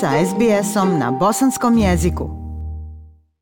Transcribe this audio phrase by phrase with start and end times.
[0.00, 2.30] sa SBS-om na bosanskom jeziku.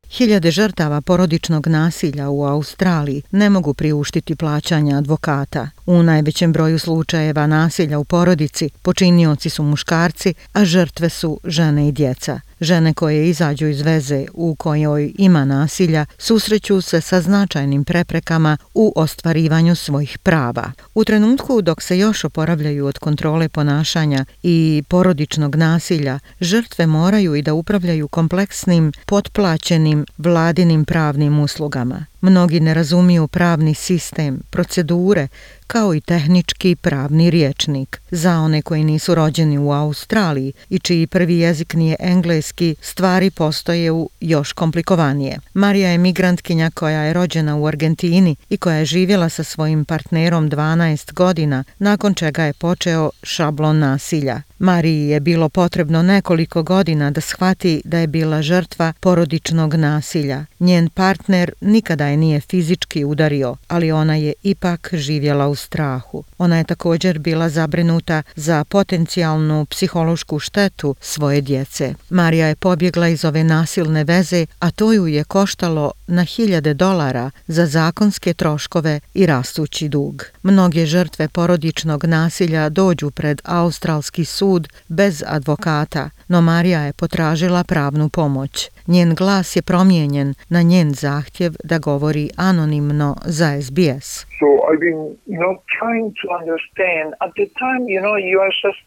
[0.09, 5.69] Hiljade žrtava porodičnog nasilja u Australiji ne mogu priuštiti plaćanja advokata.
[5.87, 11.91] U najvećem broju slučajeva nasilja u porodici počinioci su muškarci, a žrtve su žene i
[11.91, 12.39] djeca.
[12.61, 18.93] Žene koje izađu iz veze u kojoj ima nasilja susreću se sa značajnim preprekama u
[18.95, 20.71] ostvarivanju svojih prava.
[20.95, 27.41] U trenutku dok se još oporavljaju od kontrole ponašanja i porodičnog nasilja, žrtve moraju i
[27.41, 32.05] da upravljaju kompleksnim, potplaćenim vladinim pravnim uslugama.
[32.27, 35.27] Mnogi ne razumiju pravni sistem, procedure,
[35.67, 38.01] kao i tehnički pravni riječnik.
[38.11, 43.91] Za one koji nisu rođeni u Australiji i čiji prvi jezik nije engleski, stvari postoje
[43.91, 45.39] u još komplikovanije.
[45.53, 50.49] Marija je migrantkinja koja je rođena u Argentini i koja je živjela sa svojim partnerom
[50.49, 54.41] 12 godina, nakon čega je počeo šablon nasilja.
[54.59, 60.45] Mariji je bilo potrebno nekoliko godina da shvati da je bila žrtva porodičnog nasilja.
[60.59, 66.23] Njen partner nikada je nije fizički udario, ali ona je ipak živjela u strahu.
[66.37, 71.93] Ona je također bila zabrinuta za potencijalnu psihološku štetu svoje djece.
[72.09, 77.31] Marija je pobjegla iz ove nasilne veze, a to ju je koštalo na hiljade dolara
[77.47, 80.25] za zakonske troškove i rastući dug.
[80.43, 88.09] Mnoge žrtve porodičnog nasilja dođu pred australski sud bez advokata, no Marija je potražila pravnu
[88.09, 88.69] pomoć.
[88.87, 94.07] Njen glas je promijenjen na njen zahtjev da govori anonimno za SBS.
[94.39, 95.01] So I've been,
[95.33, 97.07] you know, trying to understand.
[97.25, 98.81] At the time, you know, you are just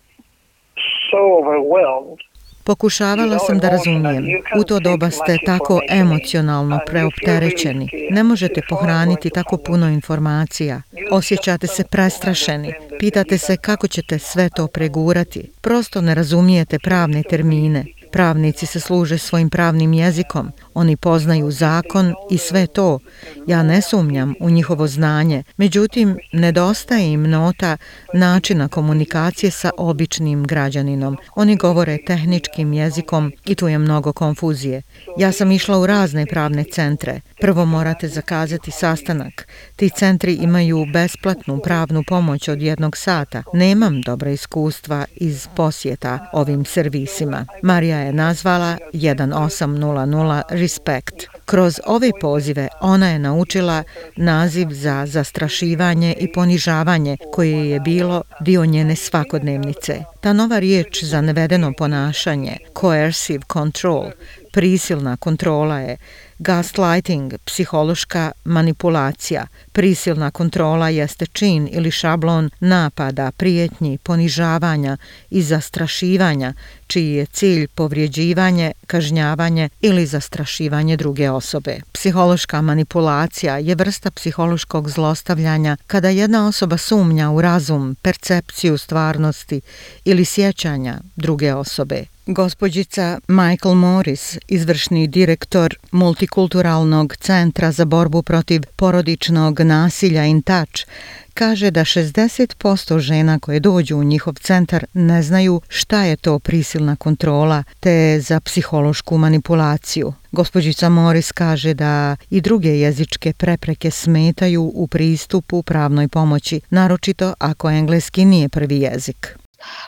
[1.10, 2.20] so overwhelmed.
[2.64, 4.24] Pokušavala sam da razumijem.
[4.60, 7.88] U to doba ste tako emocionalno preopterećeni.
[8.10, 10.82] Ne možete pohraniti tako puno informacija.
[11.10, 12.72] Osjećate se prestrašeni.
[12.98, 15.50] Pitate se kako ćete sve to pregurati.
[15.60, 17.84] Prosto ne razumijete pravne termine.
[18.12, 22.98] Pravnici se služe svojim pravnim jezikom, oni poznaju zakon i sve to.
[23.46, 27.76] Ja ne sumnjam u njihovo znanje, međutim, nedostaje im nota
[28.14, 31.16] načina komunikacije sa običnim građaninom.
[31.34, 34.82] Oni govore tehničkim jezikom i tu je mnogo konfuzije.
[35.18, 37.20] Ja sam išla u razne pravne centre.
[37.40, 39.48] Prvo morate zakazati sastanak.
[39.76, 43.42] Ti centri imaju besplatnu pravnu pomoć od jednog sata.
[43.52, 47.46] Nemam dobra iskustva iz posjeta ovim servisima.
[47.62, 51.14] Marija je nazvala 1800 Respect.
[51.44, 53.82] Kroz ove pozive ona je naučila
[54.16, 60.04] naziv za zastrašivanje i ponižavanje koje je bilo dio njene svakodnevnice.
[60.20, 64.10] Ta nova riječ za nevedeno ponašanje, coercive control,
[64.52, 65.96] prisilna kontrola je
[66.42, 74.96] Gaslighting, psihološka manipulacija, prisilna kontrola jeste čin ili šablon napada, prijetnji, ponižavanja
[75.30, 76.52] i zastrašivanja,
[76.86, 81.80] čiji je cilj povrijeđivanje, kažnjavanje ili zastrašivanje druge osobe.
[81.92, 89.60] Psihološka manipulacija je vrsta psihološkog zlostavljanja kada jedna osoba sumnja u razum, percepciju stvarnosti
[90.04, 92.04] ili sjećanja druge osobe.
[92.32, 100.86] Gospođica Michael Morris, izvršni direktor Multikulturalnog centra za borbu protiv porodičnog nasilja In Touch,
[101.34, 106.96] kaže da 60% žena koje dođu u njihov centar ne znaju šta je to prisilna
[106.96, 110.12] kontrola te za psihološku manipulaciju.
[110.32, 117.70] Gospođica Morris kaže da i druge jezičke prepreke smetaju u pristupu pravnoj pomoći, naročito ako
[117.70, 119.36] engleski nije prvi jezik.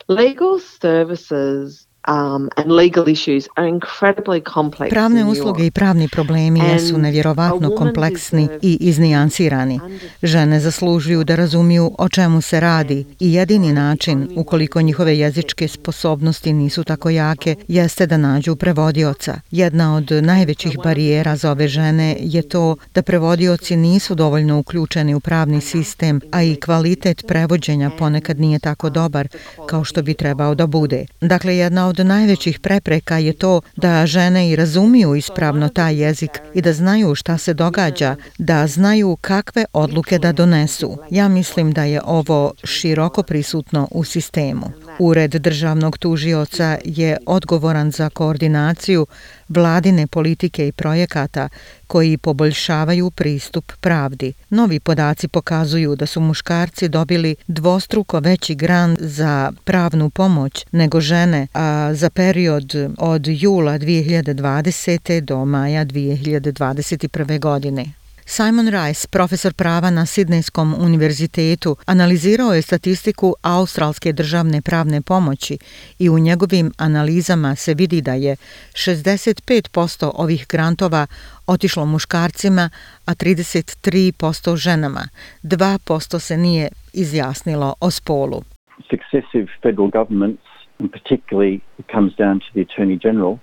[0.09, 6.99] Legal services Um, and legal issues are incredibly complex Pravne usluge i pravni problemi jesu
[6.99, 9.81] nevjerovatno kompleksni i iznijansirani.
[10.23, 16.53] Žene zaslužuju da razumiju o čemu se radi i jedini način, ukoliko njihove jezičke sposobnosti
[16.53, 19.41] nisu tako jake, jeste da nađu prevodioca.
[19.51, 25.21] Jedna od najvećih barijera za ove žene je to da prevodioci nisu dovoljno uključeni u
[25.21, 29.29] pravni sistem, a i kvalitet prevođenja ponekad nije tako dobar
[29.67, 31.07] kao što bi trebao da bude.
[31.21, 36.31] Dakle, jedna od od najvećih prepreka je to da žene i razumiju ispravno taj jezik
[36.55, 40.99] i da znaju šta se događa, da znaju kakve odluke da donesu.
[41.11, 44.73] Ja mislim da je ovo široko prisutno u sistemu.
[44.99, 49.07] Ured državnog tužioca je odgovoran za koordinaciju
[49.49, 51.49] vladine politike i projekata
[51.87, 54.33] koji poboljšavaju pristup pravdi.
[54.51, 61.47] Novi podaci pokazuju da su muškarci dobili dvostruko veći grant za pravnu pomoć nego žene,
[61.55, 65.21] a za period od jula 2020.
[65.21, 67.39] do maja 2021.
[67.41, 67.85] godine.
[68.25, 75.59] Simon Rice, profesor prava na Sidnejskom univerzitetu, analizirao je statistiku australske državne pravne pomoći
[75.99, 78.37] i u njegovim analizama se vidi da je
[78.73, 81.07] 65% ovih grantova
[81.47, 82.71] otišlo muškarcima,
[83.07, 85.09] a 33% ženama.
[85.43, 88.43] 2% se nije izjasnilo o spolu.
[88.91, 90.52] Successive federal governments,
[90.83, 93.41] and particularly it comes down to the Attorney General,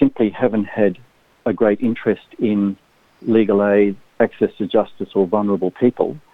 [0.00, 0.98] simply haven't had
[1.46, 2.76] a great interest in
[3.22, 6.18] legal aid, access to justice or vulnerable people–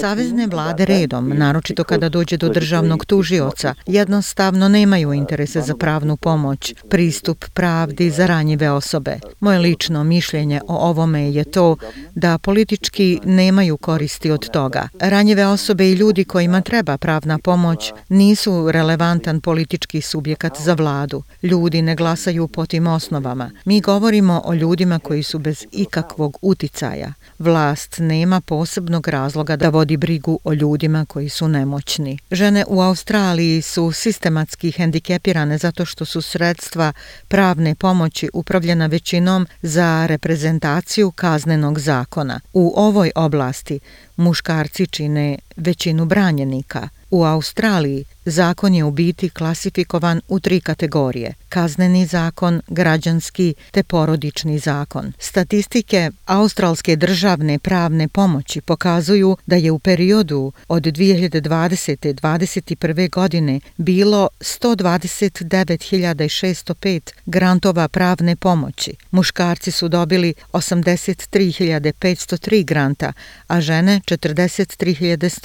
[0.00, 6.74] Savezne vlade redom, naročito kada dođe do državnog tužioca, jednostavno nemaju interese za pravnu pomoć,
[6.88, 9.18] pristup pravdi za ranjive osobe.
[9.40, 11.76] Moje lično mišljenje o ovome je to
[12.14, 14.88] da politički nemaju koristi od toga.
[15.00, 21.22] Ranjive osobe i ljudi kojima treba pravna pomoć nisu relevantan politički subjekat za vladu.
[21.42, 23.50] Ljudi ne glasaju po tim osnovama.
[23.64, 27.12] Mi govorimo o ljudima koji su bez ikakvog uticaja.
[27.38, 32.18] Vlast nema posebnog razloga da vodi brigu o ljudima koji su nemoćni.
[32.30, 36.92] Žene u Australiji su sistematski hendikepirane zato što su sredstva
[37.28, 42.40] pravne pomoći upravljena većinom za reprezentaciju kaznenog zakona.
[42.52, 43.80] U ovoj oblasti
[44.16, 46.88] muškarci čine većinu branjenika.
[47.10, 51.34] U Australiji zakon je u biti klasifikovan u tri kategorije.
[51.48, 55.12] Kazneni zakon, građanski te porodični zakon.
[55.18, 62.00] Statistike Australske državne pravne pomoći pokazuju da je u periodu od 2020.
[62.00, 63.10] 2021.
[63.10, 68.94] godine bilo 129.605 grantova pravne pomoći.
[69.10, 73.12] Muškarci su dobili 83.503 granta,
[73.46, 74.00] a žene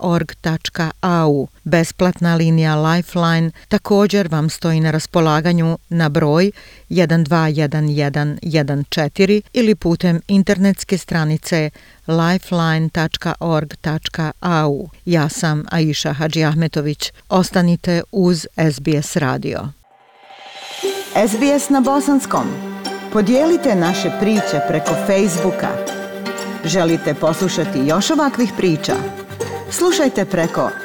[1.66, 6.52] Besplatna linija Lifeline također vam stoji na raspolaganju na broj
[6.90, 11.70] 121114 ili putem internetske stranice
[12.08, 14.90] lifeline.org.au.
[15.06, 17.12] Ja sam Aisha Hadži Ahmetović.
[17.30, 19.60] Ostanite uz SBS radio.
[21.28, 22.48] SBS na bosanskom.
[23.14, 25.70] Podijelite naše priče preko Facebooka.
[26.66, 28.96] Želite poslušati još ovakvih priča?
[29.72, 30.85] Slušajte preko